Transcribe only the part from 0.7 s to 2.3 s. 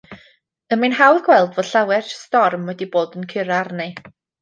Y mae'n hawdd gweld fod llawer